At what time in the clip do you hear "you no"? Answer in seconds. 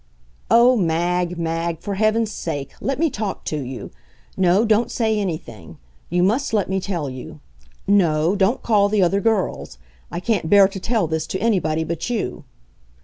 3.63-4.65, 7.07-8.35